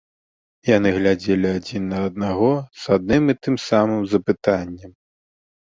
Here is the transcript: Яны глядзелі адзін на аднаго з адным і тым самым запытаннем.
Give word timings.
Яны 0.77 0.89
глядзелі 0.95 1.51
адзін 1.57 1.83
на 1.91 1.97
аднаго 2.07 2.49
з 2.85 2.97
адным 2.97 3.23
і 3.35 3.39
тым 3.49 3.55
самым 3.69 4.01
запытаннем. 4.15 4.91